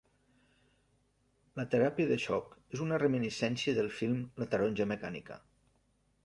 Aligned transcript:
La 1.59 1.65
teràpia 1.75 2.09
de 2.11 2.17
xoc 2.23 2.55
és 2.77 2.83
una 2.87 2.99
reminiscència 3.05 3.77
del 3.81 3.91
film 3.99 4.25
La 4.43 4.49
Taronja 4.55 4.89
Mecànica. 4.95 5.39